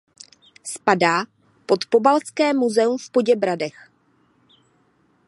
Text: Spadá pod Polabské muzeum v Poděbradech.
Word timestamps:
Spadá 0.65 1.15
pod 1.69 1.85
Polabské 1.85 2.53
muzeum 2.53 2.97
v 2.97 3.09
Poděbradech. 3.11 3.91